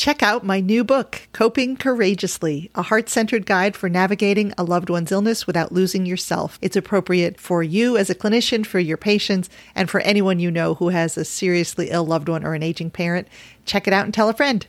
[0.00, 4.88] Check out my new book, Coping Courageously, a heart centered guide for navigating a loved
[4.88, 6.58] one's illness without losing yourself.
[6.62, 10.72] It's appropriate for you as a clinician, for your patients, and for anyone you know
[10.72, 13.28] who has a seriously ill loved one or an aging parent.
[13.66, 14.66] Check it out and tell a friend.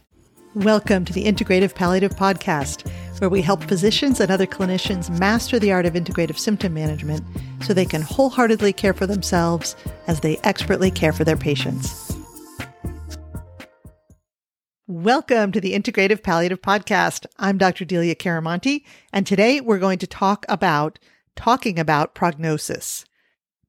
[0.54, 5.72] Welcome to the Integrative Palliative Podcast, where we help physicians and other clinicians master the
[5.72, 7.24] art of integrative symptom management
[7.63, 9.78] so they can wholeheartedly care for themselves
[10.08, 12.11] as they expertly care for their patients.
[14.92, 17.26] Welcome to the Integrative Palliative Podcast.
[17.40, 17.86] I'm Dr.
[17.86, 20.99] Delia Chiaramonte, and today we're going to talk about
[21.34, 23.05] talking about prognosis.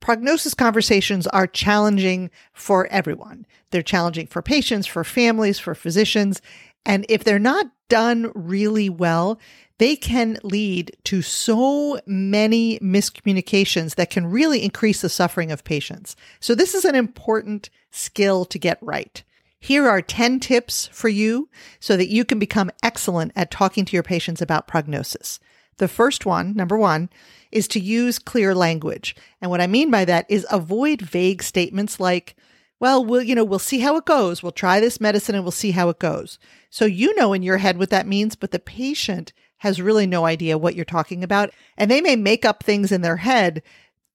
[0.00, 3.46] Prognosis conversations are challenging for everyone.
[3.70, 6.42] They're challenging for patients, for families, for physicians,
[6.84, 9.38] and if they're not done really well,
[9.78, 16.16] they can lead to so many miscommunications that can really increase the suffering of patients.
[16.40, 19.22] So this is an important skill to get right.
[19.62, 21.48] Here are 10 tips for you
[21.78, 25.38] so that you can become excellent at talking to your patients about prognosis.
[25.76, 27.10] The first one, number one,
[27.52, 29.14] is to use clear language.
[29.40, 32.34] And what I mean by that is avoid vague statements like,
[32.80, 34.42] well, we'll, you know, we'll see how it goes.
[34.42, 36.40] We'll try this medicine and we'll see how it goes.
[36.68, 40.26] So you know in your head what that means, but the patient has really no
[40.26, 41.50] idea what you're talking about.
[41.78, 43.62] And they may make up things in their head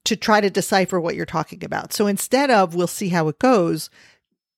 [0.04, 1.94] to try to decipher what you're talking about.
[1.94, 3.90] So instead of we'll see how it goes,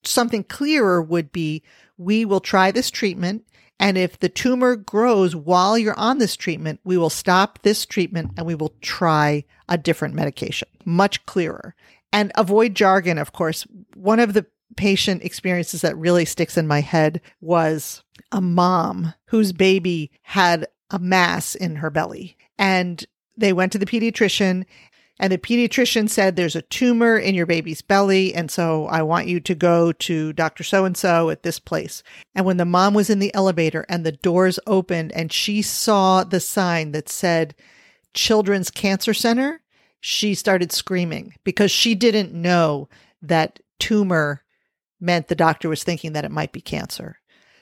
[0.03, 1.63] something clearer would be
[1.97, 3.45] we will try this treatment.
[3.79, 8.31] And if the tumor grows while you're on this treatment, we will stop this treatment
[8.35, 10.67] and we will try a different medication.
[10.85, 11.75] Much clearer.
[12.11, 13.65] And avoid jargon, of course.
[13.95, 19.53] One of the patient experiences that really sticks in my head was a mom whose
[19.53, 22.37] baby had a mass in her belly.
[22.57, 23.05] And
[23.37, 24.65] they went to the pediatrician
[25.19, 28.33] and the pediatrician said, There's a tumor in your baby's belly.
[28.33, 30.63] And so I want you to go to Dr.
[30.63, 32.01] So and so at this place.
[32.33, 36.23] And when the mom was in the elevator and the doors opened and she saw
[36.23, 37.53] the sign that said
[38.13, 39.61] Children's Cancer Center,
[39.99, 42.87] she started screaming because she didn't know
[43.21, 44.43] that tumor
[45.01, 47.18] meant the doctor was thinking that it might be cancer.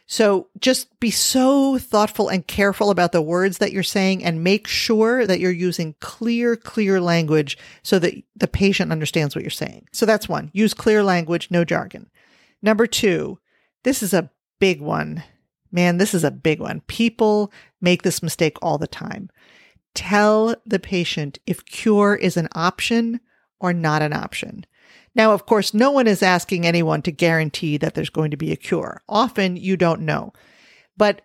[0.10, 4.66] So just be so thoughtful and careful about the words that you're saying and make
[4.66, 9.90] sure that you're using clear, clear language so that the patient understands what you're saying.
[9.92, 10.50] So that's one.
[10.54, 12.10] Use clear language, no jargon.
[12.62, 13.40] Number two,
[13.84, 15.24] this is a big one.
[15.74, 16.82] Man, this is a big one.
[16.88, 17.52] People
[17.82, 19.30] make this mistake all the time.
[19.94, 23.20] Tell the patient if cure is an option
[23.60, 24.66] or not an option.
[25.18, 28.52] Now, of course, no one is asking anyone to guarantee that there's going to be
[28.52, 29.02] a cure.
[29.10, 30.32] Often you don't know,
[30.96, 31.24] but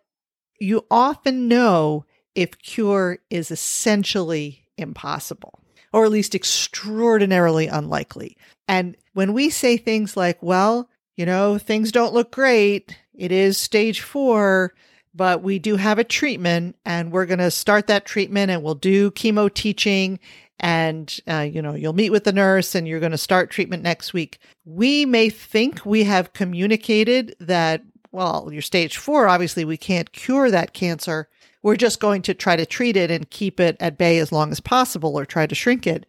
[0.59, 5.61] you often know if cure is essentially impossible
[5.93, 8.39] or at least extraordinarily unlikely.
[8.67, 12.99] And when we say things like, well, you know, things don't look great.
[13.15, 14.73] It is stage four,
[15.15, 18.75] but we do have a treatment and we're going to start that treatment and we'll
[18.75, 20.19] do chemo teaching
[20.61, 23.83] and uh, you know you'll meet with the nurse and you're going to start treatment
[23.83, 24.39] next week.
[24.65, 30.51] We may think we have communicated that well you're stage four obviously we can't cure
[30.51, 31.29] that cancer.
[31.63, 34.51] We're just going to try to treat it and keep it at bay as long
[34.51, 36.07] as possible or try to shrink it.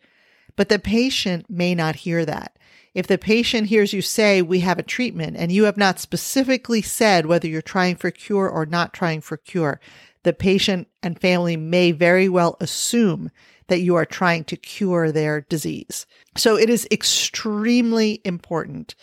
[0.55, 2.57] But the patient may not hear that.
[2.95, 6.81] If the patient hears you say we have a treatment and you have not specifically
[6.81, 9.79] said whether you're trying for cure or not trying for cure
[10.23, 13.29] the patient and family may very well assume
[13.67, 16.05] that you are trying to cure their disease.
[16.35, 18.95] So it is extremely important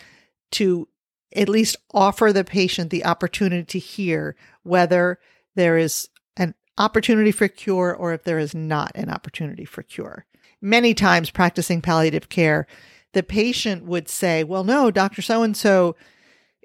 [0.52, 0.88] to
[1.34, 5.18] at least offer the patient the opportunity to hear whether
[5.54, 10.26] there is an opportunity for cure or if there is not an opportunity for cure.
[10.60, 12.66] Many times practicing palliative care,
[13.12, 15.22] the patient would say, Well, no, Dr.
[15.22, 15.96] So and so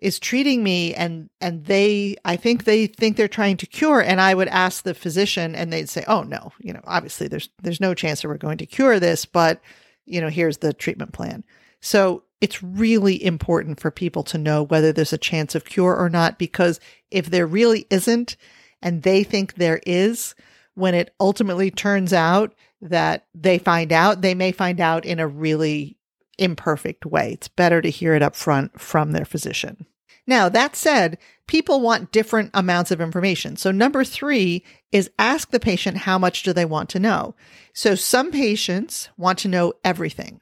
[0.06, 4.22] is treating me and and they I think they think they're trying to cure and
[4.22, 7.82] I would ask the physician and they'd say, "Oh no, you know, obviously there's there's
[7.82, 9.62] no chance that we're going to cure this, but
[10.06, 11.44] you know, here's the treatment plan."
[11.82, 16.10] So, it's really important for people to know whether there's a chance of cure or
[16.10, 16.80] not because
[17.10, 18.38] if there really isn't
[18.84, 20.36] and they think there is,
[20.76, 25.28] when it ultimately turns out that they find out, they may find out in a
[25.28, 25.98] really
[26.38, 27.32] imperfect way.
[27.32, 29.88] It's better to hear it up front from their physician.
[30.28, 31.18] Now, that said,
[31.48, 33.58] people want different amounts of information.
[33.58, 37.36] So number three is ask the patient how much do they want to know.
[37.74, 40.42] So some patients want to know everything.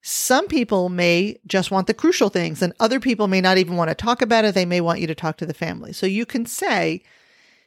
[0.00, 3.88] Some people may just want the crucial things and other people may not even want
[3.90, 4.54] to talk about it.
[4.54, 5.92] They may want you to talk to the family.
[5.92, 7.02] So you can say,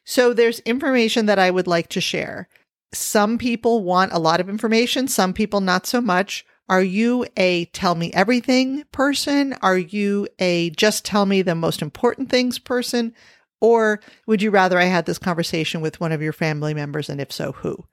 [0.06, 2.47] so there's information that I would like to share.
[2.94, 5.07] Some people want a lot of information.
[5.07, 6.45] Some people not so much.
[6.71, 9.57] Are you a tell me everything person?
[9.62, 13.13] Are you a just tell me the most important things person?
[13.59, 17.09] Or would you rather I had this conversation with one of your family members?
[17.09, 17.83] And if so, who?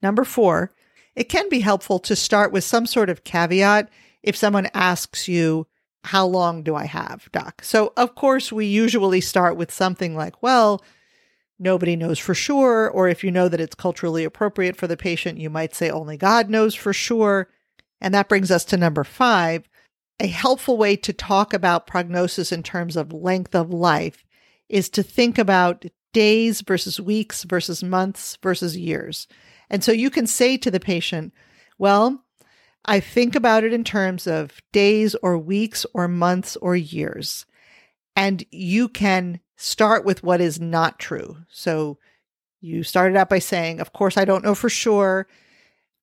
[0.00, 0.70] Number four,
[1.16, 3.90] it can be helpful to start with some sort of caveat
[4.22, 5.66] if someone asks you,
[6.04, 7.64] How long do I have, doc?
[7.64, 10.84] So, of course, we usually start with something like, Well,
[11.58, 12.88] nobody knows for sure.
[12.88, 16.16] Or if you know that it's culturally appropriate for the patient, you might say, Only
[16.16, 17.48] God knows for sure.
[18.00, 19.68] And that brings us to number five.
[20.18, 24.24] A helpful way to talk about prognosis in terms of length of life
[24.68, 29.28] is to think about days versus weeks versus months versus years.
[29.68, 31.32] And so you can say to the patient,
[31.78, 32.24] well,
[32.84, 37.46] I think about it in terms of days or weeks or months or years.
[38.16, 41.38] And you can start with what is not true.
[41.48, 41.98] So
[42.60, 45.26] you started out by saying, Of course, I don't know for sure,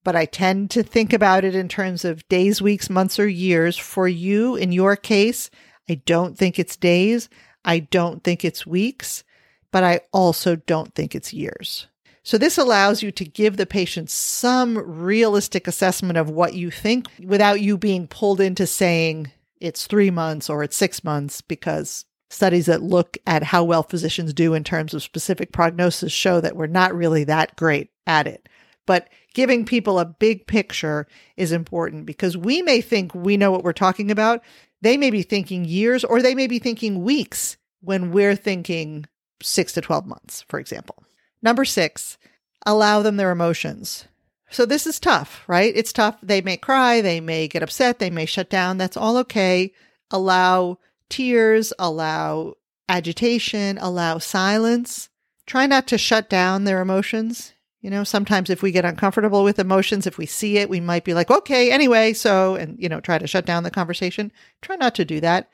[0.08, 3.76] but I tend to think about it in terms of days, weeks, months, or years.
[3.76, 5.50] For you, in your case,
[5.90, 7.28] I don't think it's days.
[7.66, 9.26] I don't think it's weeks,
[9.70, 11.88] but I also don't think it's years.
[12.24, 17.08] So this allows you to give the patient some realistic assessment of what you think
[17.22, 22.68] without you being pulled into saying it's three months or it's six months because studies
[22.68, 26.68] that look at how well physicians do in terms of specific prognosis show that we're
[26.68, 28.48] not really that great at it.
[28.88, 31.06] But giving people a big picture
[31.36, 34.42] is important because we may think we know what we're talking about.
[34.82, 39.06] They may be thinking years or they may be thinking weeks when we're thinking
[39.44, 41.04] six to 12 months, for example.
[41.44, 42.18] Number six,
[42.66, 44.06] allow them their emotions.
[44.50, 45.74] So this is tough, right?
[45.76, 46.18] It's tough.
[46.24, 48.78] They may cry, they may get upset, they may shut down.
[48.78, 49.74] That's all okay.
[50.10, 50.80] Allow
[51.10, 52.56] tears, allow
[52.88, 55.10] agitation, allow silence.
[55.46, 57.54] Try not to shut down their emotions.
[57.88, 61.06] You know, sometimes if we get uncomfortable with emotions, if we see it, we might
[61.06, 64.30] be like, okay, anyway, so, and, you know, try to shut down the conversation.
[64.62, 65.50] Try not to do that.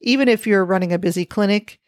[0.00, 1.80] Even if you're running a busy clinic,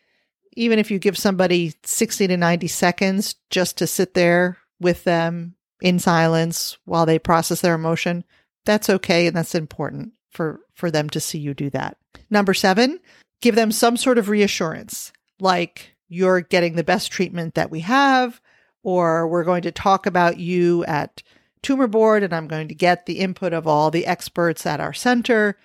[0.54, 5.54] even if you give somebody 60 to 90 seconds just to sit there with them
[5.80, 8.24] in silence while they process their emotion,
[8.64, 11.96] that's okay and that's important for for them to see you do that.
[12.30, 12.98] Number 7,
[13.40, 18.40] give them some sort of reassurance like you're getting the best treatment that we have
[18.82, 21.22] or we're going to talk about you at
[21.62, 24.92] tumor board and I'm going to get the input of all the experts at our
[24.92, 25.56] center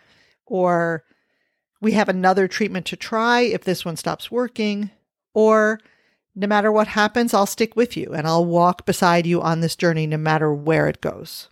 [0.45, 1.03] or
[1.79, 4.89] we have another treatment to try if this one stops working,
[5.33, 5.79] or
[6.35, 9.75] no matter what happens, I'll stick with you and I'll walk beside you on this
[9.75, 11.49] journey no matter where it goes.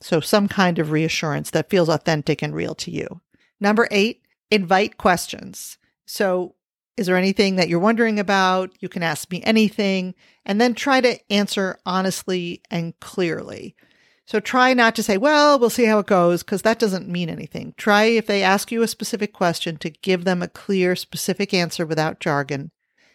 [0.00, 3.20] So, some kind of reassurance that feels authentic and real to you.
[3.60, 5.78] Number eight, invite questions.
[6.04, 6.54] So,
[6.96, 8.70] is there anything that you're wondering about?
[8.80, 10.14] You can ask me anything
[10.44, 13.76] and then try to answer honestly and clearly.
[14.26, 17.30] So try not to say, well, we'll see how it goes, because that doesn't mean
[17.30, 17.74] anything.
[17.76, 21.86] Try, if they ask you a specific question, to give them a clear, specific answer
[21.86, 22.72] without jargon.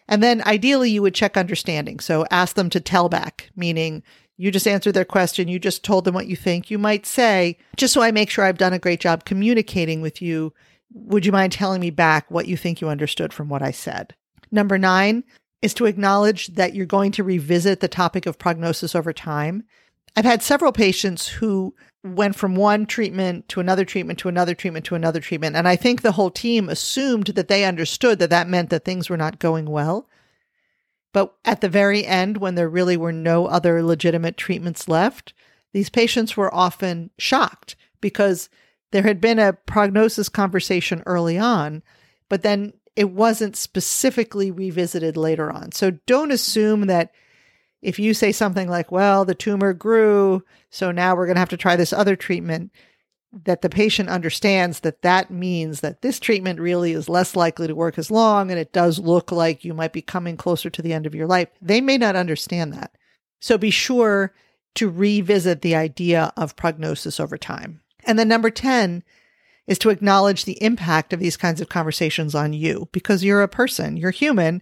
[0.08, 2.00] And then ideally, you would check understanding.
[2.00, 4.04] So ask them to tell back, meaning
[4.38, 6.72] you just answered their question, you just told them what you think.
[6.72, 10.22] You might say, just so I make sure I've done a great job communicating with
[10.22, 10.54] you,
[10.94, 14.16] would you mind telling me back what you think you understood from what I said?
[14.52, 15.24] Number nine
[15.62, 19.64] is to acknowledge that you're going to revisit the topic of prognosis over time.
[20.16, 21.74] I've had several patients who
[22.04, 25.56] went from one treatment to another treatment to another treatment to another treatment.
[25.56, 29.10] And I think the whole team assumed that they understood that that meant that things
[29.10, 30.10] were not going well.
[31.14, 35.34] But at the very end, when there really were no other legitimate treatments left,
[35.74, 38.50] these patients were often shocked because
[38.92, 41.82] there had been a prognosis conversation early on,
[42.30, 45.72] but then it wasn't specifically revisited later on.
[45.72, 47.12] So don't assume that
[47.82, 51.50] if you say something like, well, the tumor grew, so now we're going to have
[51.50, 52.72] to try this other treatment,
[53.46, 57.74] that the patient understands that that means that this treatment really is less likely to
[57.74, 60.92] work as long and it does look like you might be coming closer to the
[60.92, 61.48] end of your life.
[61.62, 62.92] They may not understand that.
[63.40, 64.34] So be sure
[64.76, 67.82] to revisit the idea of prognosis over time.
[68.12, 69.04] And then number 10
[69.68, 73.48] is to acknowledge the impact of these kinds of conversations on you because you're a
[73.48, 74.62] person, you're human,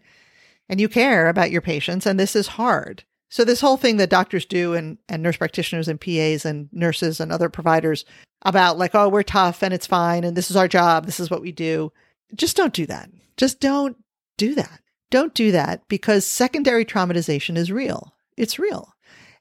[0.70, 3.06] and you care about your patients, and this is hard.
[3.28, 7.20] So this whole thing that doctors do and, and nurse practitioners and PAs and nurses
[7.20, 8.06] and other providers
[8.44, 11.32] about like, oh, we're tough and it's fine and this is our job, this is
[11.32, 11.92] what we do.
[12.36, 13.10] Just don't do that.
[13.36, 13.98] Just don't
[14.38, 14.80] do that.
[15.10, 18.14] Don't do that because secondary traumatization is real.
[18.38, 18.94] It's real.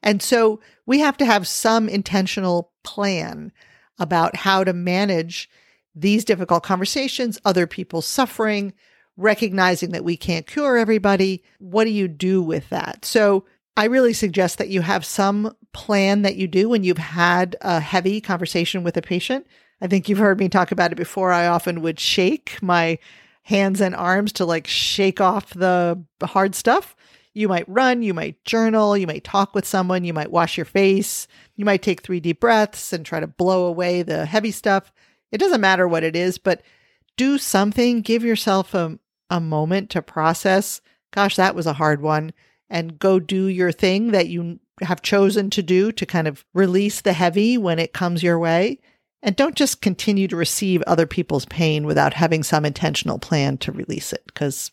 [0.03, 3.53] And so we have to have some intentional plan
[3.99, 5.49] about how to manage
[5.95, 8.73] these difficult conversations, other people's suffering,
[9.17, 11.43] recognizing that we can't cure everybody.
[11.59, 13.05] What do you do with that?
[13.05, 13.45] So
[13.77, 17.81] I really suggest that you have some plan that you do when you've had a
[17.81, 19.47] heavy conversation with a patient.
[19.81, 21.33] I think you've heard me talk about it before.
[21.33, 22.99] I often would shake my
[23.43, 26.95] hands and arms to like shake off the hard stuff.
[27.39, 30.65] You might run, you might journal, you might talk with someone, you might wash your
[30.67, 34.93] face, you might take three deep breaths and try to blow away the heavy stuff.
[35.31, 36.63] It doesn't matter what it is, but
[37.17, 38.99] do something, give yourself a,
[39.31, 40.81] a moment to process.
[41.13, 42.33] Gosh, that was a hard one.
[42.69, 47.03] And go do your thing that you have chosen to do to kind of release
[47.03, 48.81] the heavy when it comes your way.
[49.23, 53.71] And don't just continue to receive other people's pain without having some intentional plan to
[53.71, 54.73] release it because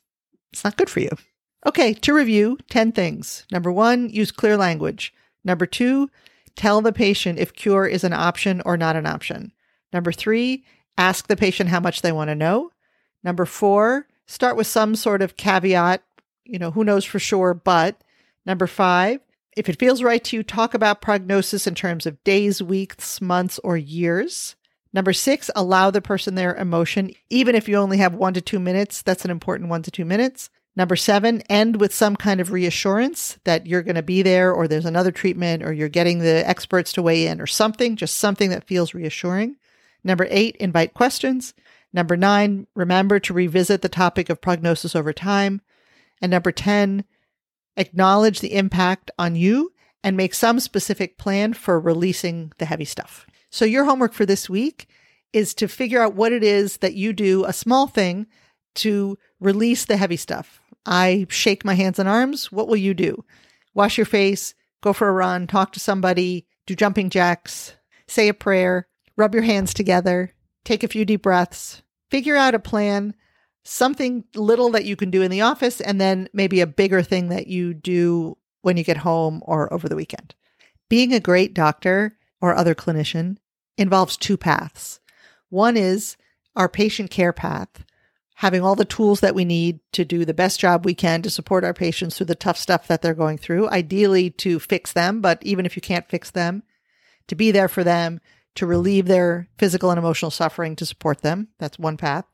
[0.52, 1.12] it's not good for you.
[1.66, 3.46] Okay, to review 10 things.
[3.52, 5.14] Number one, use clear language.
[5.44, 6.10] Number two,
[6.56, 9.52] tell the patient if cure is an option or not an option.
[9.92, 10.64] Number three,
[10.98, 12.72] ask the patient how much they want to know.
[13.24, 16.04] Number four, start with some sort of caveat,
[16.44, 18.00] you know, who knows for sure, but.
[18.46, 19.22] Number five,
[19.58, 23.60] if it feels right to you, talk about prognosis in terms of days, weeks, months,
[23.64, 24.56] or years.
[24.94, 28.60] Number six, allow the person their emotion, even if you only have one to two
[28.60, 29.02] minutes.
[29.02, 30.52] That's an important one to two minutes.
[30.77, 34.67] Number seven, end with some kind of reassurance that you're going to be there or
[34.67, 38.50] there's another treatment or you're getting the experts to weigh in or something, just something
[38.50, 39.55] that feels reassuring.
[40.03, 41.53] Number eight, invite questions.
[41.94, 45.62] Number nine, remember to revisit the topic of prognosis over time.
[46.22, 47.05] And number 10,
[47.77, 49.72] acknowledge the impact on you,
[50.03, 53.25] and make some specific plan for releasing the heavy stuff.
[53.50, 54.88] So, your homework for this week
[55.34, 58.27] is to figure out what it is that you do, a small thing
[58.75, 60.62] to release the heavy stuff.
[60.86, 62.51] I shake my hands and arms.
[62.51, 63.24] What will you do?
[63.74, 67.75] Wash your face, go for a run, talk to somebody, do jumping jacks,
[68.08, 68.88] say a prayer,
[69.18, 70.32] rub your hands together,
[70.63, 73.15] take a few deep breaths, figure out a plan
[73.65, 77.30] something little that you can do in the office, and then maybe a bigger thing
[77.30, 80.34] that you do when you get home or over the weekend.
[80.88, 83.38] Being a great doctor or other clinician
[83.77, 85.00] involves two paths.
[85.50, 86.15] One is
[86.56, 87.84] our patient care path,
[88.36, 91.30] having all the tools that we need to do the best job we can to
[91.30, 95.22] support our patients through the tough stuff that they're going through, ideally to fix them,
[95.22, 96.63] but even if you can't fix them,
[97.27, 98.20] to be there for them,
[98.56, 101.48] to relieve their physical and emotional suffering to support them.
[101.60, 102.25] That's one path.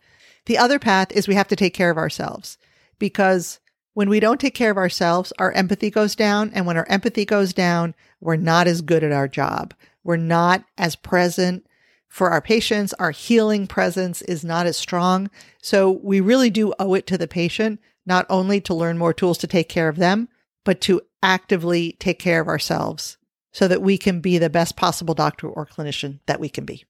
[0.48, 2.58] The other path is we have to take care of ourselves
[2.98, 3.60] because
[3.94, 6.52] when we don't take care of ourselves, our empathy goes down.
[6.54, 9.74] And when our empathy goes down, we're not as good at our job.
[10.04, 11.66] We're not as present
[12.12, 12.94] for our patients.
[13.00, 15.32] Our healing presence is not as strong.
[15.62, 19.38] So we really do owe it to the patient, not only to learn more tools
[19.40, 20.28] to take care of them,
[20.66, 23.18] but to actively take care of ourselves
[23.54, 26.84] so that we can be the best possible doctor or clinician that we can be.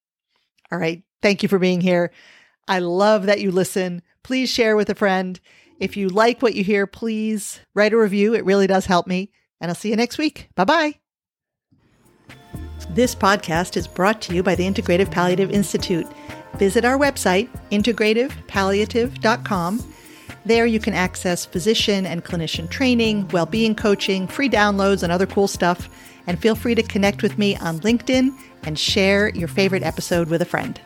[0.72, 1.04] All right.
[1.22, 2.12] Thank you for being here.
[2.68, 4.02] I love that you listen.
[4.24, 5.40] Please share with a friend.
[5.80, 8.34] If you like what you hear, please write a review.
[8.34, 9.32] It really does help me.
[9.60, 10.50] And I'll see you next week.
[10.56, 11.01] Bye bye.
[12.94, 16.06] This podcast is brought to you by the Integrative Palliative Institute.
[16.58, 19.94] Visit our website, integrativepalliative.com.
[20.44, 25.26] There you can access physician and clinician training, well being coaching, free downloads, and other
[25.26, 25.88] cool stuff.
[26.28, 30.42] And feel free to connect with me on LinkedIn and share your favorite episode with
[30.42, 30.78] a friend.